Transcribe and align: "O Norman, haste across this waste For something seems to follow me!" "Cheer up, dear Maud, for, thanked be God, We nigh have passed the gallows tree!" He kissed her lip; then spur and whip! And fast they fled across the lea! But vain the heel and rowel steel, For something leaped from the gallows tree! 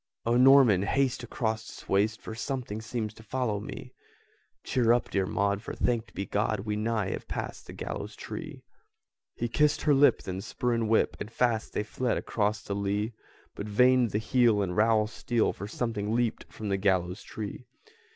"O 0.25 0.35
Norman, 0.35 0.81
haste 0.81 1.21
across 1.21 1.67
this 1.67 1.87
waste 1.87 2.21
For 2.23 2.33
something 2.33 2.81
seems 2.81 3.13
to 3.13 3.21
follow 3.21 3.59
me!" 3.59 3.93
"Cheer 4.63 4.93
up, 4.93 5.11
dear 5.11 5.27
Maud, 5.27 5.61
for, 5.61 5.75
thanked 5.75 6.15
be 6.15 6.25
God, 6.25 6.61
We 6.61 6.75
nigh 6.75 7.11
have 7.11 7.27
passed 7.27 7.67
the 7.67 7.73
gallows 7.73 8.15
tree!" 8.15 8.63
He 9.35 9.47
kissed 9.47 9.83
her 9.83 9.93
lip; 9.93 10.23
then 10.23 10.41
spur 10.41 10.73
and 10.73 10.89
whip! 10.89 11.17
And 11.19 11.29
fast 11.31 11.73
they 11.73 11.83
fled 11.83 12.17
across 12.17 12.63
the 12.63 12.73
lea! 12.73 13.13
But 13.53 13.67
vain 13.67 14.07
the 14.07 14.17
heel 14.17 14.63
and 14.63 14.75
rowel 14.75 15.05
steel, 15.05 15.53
For 15.53 15.67
something 15.67 16.15
leaped 16.15 16.51
from 16.51 16.69
the 16.69 16.77
gallows 16.77 17.21
tree! 17.21 17.67